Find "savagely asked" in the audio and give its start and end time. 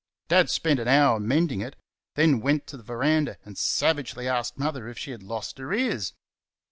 3.55-4.57